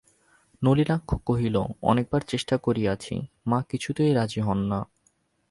[0.61, 1.55] নলিনাক্ষ কহিল,
[1.81, 3.15] অনেকবার চেষ্টা করিয়াছি,
[3.47, 4.79] মা কিছুতেই রাজি হন না।